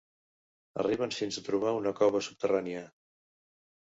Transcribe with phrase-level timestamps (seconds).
[0.83, 2.83] Arriben fins a trobar una cova subterrània.